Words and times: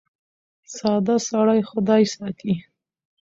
ساده 0.75 1.15
سړی 1.29 1.59
خدای 1.69 2.03
ساتي. 2.15 2.53